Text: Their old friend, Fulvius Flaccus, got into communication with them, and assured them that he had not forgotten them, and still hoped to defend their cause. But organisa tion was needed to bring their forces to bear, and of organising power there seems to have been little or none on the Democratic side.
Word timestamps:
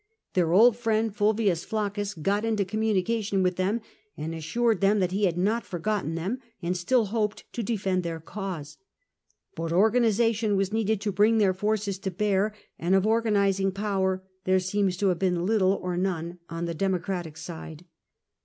Their 0.33 0.51
old 0.51 0.77
friend, 0.77 1.15
Fulvius 1.15 1.63
Flaccus, 1.63 2.15
got 2.15 2.43
into 2.43 2.65
communication 2.65 3.43
with 3.43 3.55
them, 3.57 3.81
and 4.17 4.33
assured 4.33 4.81
them 4.81 4.99
that 4.99 5.11
he 5.11 5.25
had 5.25 5.37
not 5.37 5.63
forgotten 5.63 6.15
them, 6.15 6.39
and 6.59 6.75
still 6.75 7.05
hoped 7.13 7.43
to 7.53 7.61
defend 7.61 8.01
their 8.01 8.19
cause. 8.19 8.79
But 9.55 9.71
organisa 9.71 10.33
tion 10.33 10.55
was 10.55 10.73
needed 10.73 11.01
to 11.01 11.11
bring 11.11 11.37
their 11.37 11.53
forces 11.53 11.99
to 11.99 12.09
bear, 12.09 12.51
and 12.79 12.95
of 12.95 13.05
organising 13.05 13.73
power 13.73 14.23
there 14.45 14.59
seems 14.59 14.97
to 14.97 15.09
have 15.09 15.19
been 15.19 15.45
little 15.45 15.73
or 15.73 15.95
none 15.97 16.39
on 16.49 16.65
the 16.65 16.73
Democratic 16.73 17.37
side. 17.37 17.85